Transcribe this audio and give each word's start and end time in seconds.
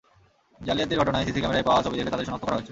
জালিয়াতির 0.67 0.99
ঘটনায় 1.01 1.25
সিসি 1.27 1.39
ক্যামেরায় 1.41 1.67
পাওয়া 1.69 1.81
ছবি 1.85 1.95
দেখে 1.97 2.11
তাঁদের 2.13 2.25
শনাক্ত 2.27 2.43
করা 2.45 2.55
হয়েছে। 2.57 2.69